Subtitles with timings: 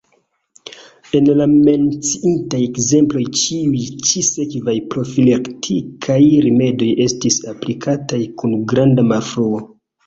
[1.19, 9.67] En la menciitaj ekzemploj ĉiuj ĉi-sekvaj profilaktikaj rimedoj estis aplikataj kun granda malfruo.